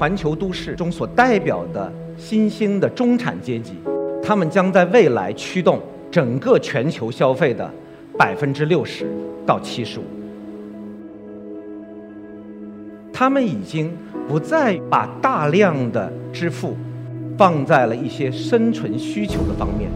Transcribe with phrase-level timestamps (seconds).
[0.00, 3.74] 环球都市中所代表的新兴的中产阶级，
[4.22, 5.78] 他们将在未来驱动
[6.10, 7.70] 整个全球消费的
[8.16, 9.06] 百分之六十
[9.44, 10.04] 到七十五。
[13.12, 13.94] 他们已经
[14.26, 16.74] 不再把大量的支付
[17.36, 19.90] 放在了一些生存需求的方面，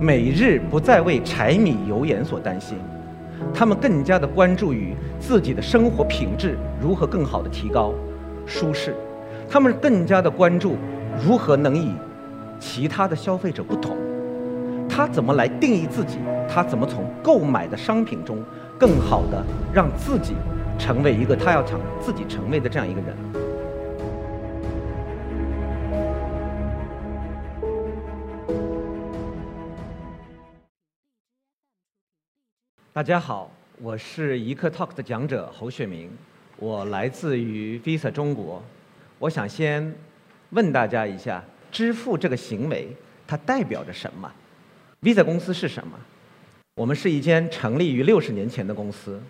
[0.00, 2.76] 每日不再为柴米油盐所担心，
[3.54, 7.94] 他们更加的关注于自己的生活品质如何更好的提高。
[8.48, 8.94] 舒适，
[9.48, 10.76] 他们更加的关注
[11.22, 11.92] 如何能与
[12.58, 13.94] 其他的消费者不同，
[14.88, 18.42] 他怎么来定义自己，他怎么从购买的商品中
[18.78, 20.34] 更好的让自己
[20.78, 23.14] 成为一个他要想自己成为的这样一个人。
[32.94, 33.50] 大家好，
[33.80, 36.10] 我是一刻 Talk 的讲者侯雪明。
[36.60, 38.60] 我来自于 Visa 中国，
[39.20, 39.94] 我想先
[40.50, 42.88] 问大家一下，支付这个行为
[43.28, 44.28] 它代表着什么
[45.00, 45.96] ？Visa 公司是什么？
[46.74, 49.20] 我们是一间成立于六十年前的公司，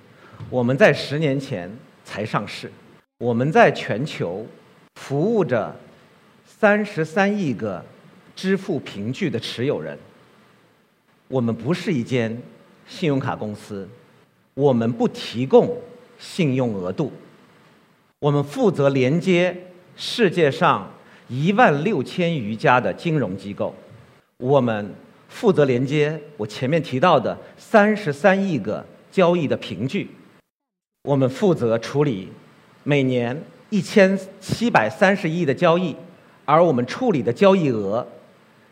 [0.48, 1.70] 我们在十年前
[2.02, 2.72] 才上市，
[3.18, 4.46] 我们在全球
[4.94, 5.76] 服务着
[6.46, 7.84] 三十三亿个
[8.34, 9.98] 支付凭据的持有人。
[11.28, 12.34] 我们不是一间
[12.86, 13.86] 信用卡公司，
[14.54, 15.78] 我们不提供。
[16.18, 17.12] 信用额度，
[18.18, 19.56] 我们负责连接
[19.96, 20.92] 世界上
[21.28, 23.72] 一万六千余家的金融机构，
[24.38, 24.92] 我们
[25.28, 30.10] 负责连接我前面提到的三十三亿个交易的凭据，
[31.04, 32.28] 我们负责处理
[32.82, 35.94] 每年一千七百三十亿的交易，
[36.44, 38.04] 而我们处理的交易额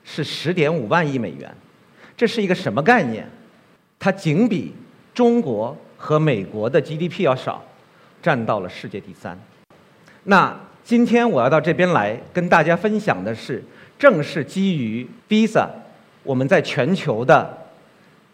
[0.03, 1.55] 是十点五万亿美元，
[2.17, 3.29] 这是一个什么概念？
[4.01, 4.75] 它仅比
[5.15, 5.77] 中国。
[6.07, 7.61] 和美国的 GDP 要少，
[8.23, 9.37] 占到了世界第三。
[10.23, 13.61] 那今天我要到这边来跟大家分享的是，
[13.99, 15.69] 正是基于 Visa，
[16.23, 17.59] 我们在全球的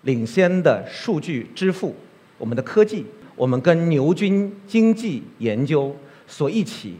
[0.02, 1.96] 领先的数据支付，
[2.36, 5.96] 我们的科技，我们跟牛津经济研究
[6.26, 6.96] 所一起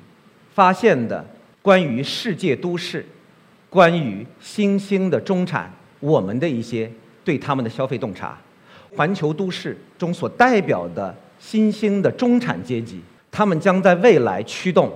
[0.54, 1.22] 发现的
[1.60, 3.04] 关于世界都市，
[3.69, 5.70] 关于新兴的中产，
[6.00, 6.91] 我们的一些
[7.22, 8.38] 对他们的消费洞察。
[8.94, 14.92] 环球都市中所代表的新兴的中产阶级，他们将在未来驱动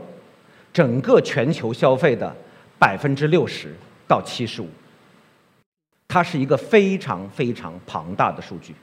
[0.72, 2.34] 整个全球消费的
[2.78, 3.74] 百分之六十
[4.06, 4.68] 到七十五。
[6.08, 8.74] 它是一个非常非常庞大的数据。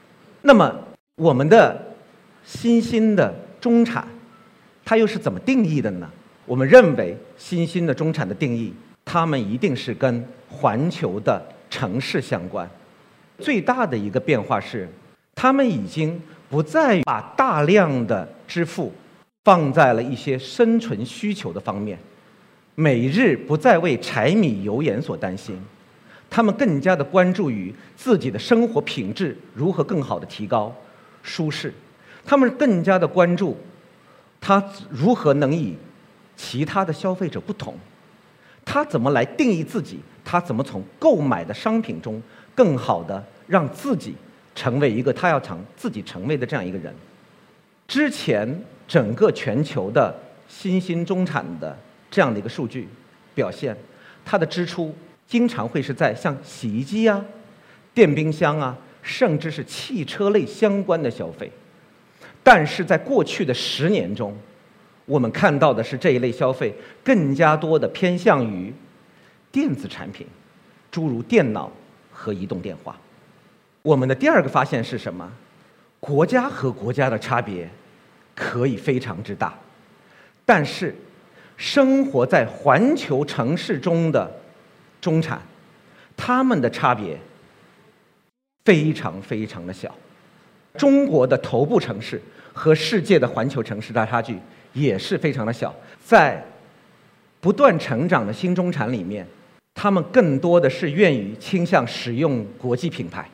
[0.41, 0.75] 那么，
[1.15, 1.79] 我们的
[2.43, 4.07] 新兴的中产，
[4.83, 6.09] 它又是怎么定义的呢？
[6.45, 8.73] 我们认为，新兴的中产的定义，
[9.05, 12.67] 他们一定是跟环球的城市相关。
[13.37, 14.89] 最大的一个变化是。
[15.43, 16.17] 他们已经
[16.49, 18.89] 不再把大量的支付
[19.43, 21.99] 放在了一些生存需求的方面，
[22.75, 25.61] 每日不再为柴米油盐所担心，
[26.29, 30.73] 他们更加的关注于自己的生活品质如何更好的提高
[31.23, 31.73] 舒适，
[32.23, 33.57] 他们更加的关注
[34.39, 35.75] 他如何能与
[36.37, 37.75] 其他的消费者不同，
[38.63, 42.21] 他怎么来定义自己，他怎么从购买的商品中
[42.55, 44.15] 更好的让自己。
[44.55, 46.93] 成为一个他要成自己成为的这样一个人。
[47.87, 50.13] 之前整个全球的
[50.47, 51.77] 新兴中产的
[52.09, 52.87] 这样的一个数据
[53.35, 53.75] 表现，
[54.23, 54.95] 它的支出
[55.27, 57.23] 经常会是在像洗衣机啊、
[57.93, 61.51] 电冰箱啊，甚至是汽车类相关的消费。
[62.43, 64.35] 但是在过去的十年中，
[65.05, 68.73] 我们看到的是这一类消费更加多的偏向于
[69.51, 70.25] 电子产品，
[70.91, 71.71] 诸如电脑
[72.11, 72.95] 和移动电话。
[73.83, 75.29] 我们的第二个发现是什么？
[75.99, 77.69] 国家和国家的差别
[78.33, 79.53] 可以非常之大，
[80.45, 80.95] 但是
[81.57, 84.39] 生活在环球城市中的
[85.01, 85.41] 中产，
[86.15, 87.19] 他们的差别
[88.63, 89.93] 非常非常的小。
[90.77, 92.21] 中国的头部城市
[92.53, 94.39] 和世界的环球城市的差距
[94.71, 95.73] 也是非常的小。
[96.03, 96.41] 在
[97.41, 99.27] 不断成长的新中产里面，
[99.73, 103.29] 他们更多的是愿意倾向使用国际品牌。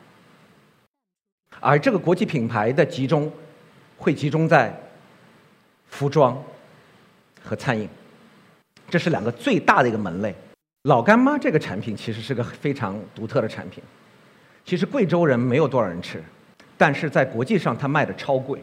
[1.60, 3.30] 而这个国际品牌的集中，
[3.98, 4.74] 会集中在
[5.86, 6.42] 服装
[7.44, 7.86] 和餐饮，
[8.88, 10.34] 这是两个最大的一个门类。
[10.84, 13.84] 老干妈这个产品其实是个非常独特的产品，
[14.64, 16.24] 其实贵州人没有多少人吃，
[16.78, 18.58] 但是在国际上它卖的超贵，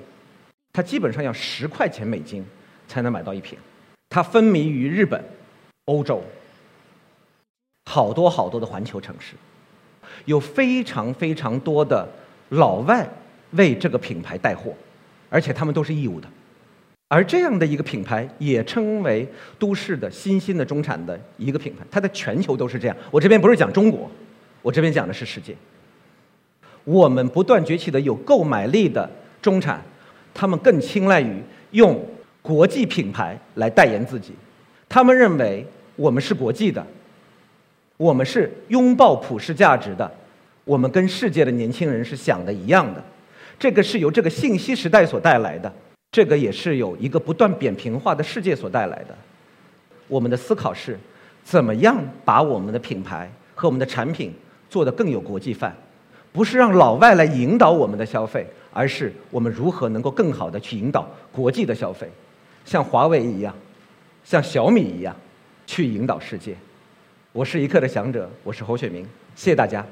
[0.74, 2.44] 它基本上要十块钱美金
[2.88, 3.60] 才能买到一瓶。
[4.10, 5.24] 它风靡于日本、
[5.86, 6.24] 欧洲，
[7.86, 9.36] 好多好多的环球城市，
[10.26, 12.10] 有非常非常多的。
[12.50, 13.08] 老外
[13.52, 14.74] 为这个品牌带货，
[15.30, 16.28] 而且他们都是义务的。
[17.10, 19.26] 而这样的一个品牌也称为
[19.58, 22.98] 都市的新兴的中产的一个品牌，它在全球都是这样。
[23.10, 24.12] 我这边不是讲中国，
[24.62, 25.56] 我这边讲的是世界。
[26.84, 29.10] 我们不断崛起的有购买力的
[29.42, 29.82] 中产，
[30.34, 31.42] 他们更青睐于
[31.72, 31.98] 用
[32.42, 34.34] 国际品牌来代言自己，
[34.90, 35.66] 他们认为
[35.96, 36.86] 我们是国际的，
[37.96, 40.10] 我们是拥抱普世价值的，
[40.68, 43.02] 我们跟世界的年轻人是想的一样的。
[43.58, 45.74] 这个是由这个信息时代所带来的。
[46.12, 49.16] 这个也是有一个不断扁平化的世界所带来的。
[50.10, 51.00] 我们的思考是，
[51.46, 54.34] 怎么样把我们的品牌和我们的产品
[54.70, 55.74] 做得更有国际范？
[56.34, 62.10] 不是让老外来引导我们的消费，而是我们如何能够更好的去引导国际的消费，
[62.66, 63.56] 像华为一样，
[64.26, 65.16] 像小米一样，
[65.66, 66.56] 去引导世界。
[67.32, 69.04] 我是一刻的想者，我是侯雪明，
[69.36, 69.86] 谢谢大家。